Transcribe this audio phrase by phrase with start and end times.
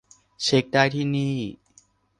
[0.43, 1.35] เช็กได้ที่นี่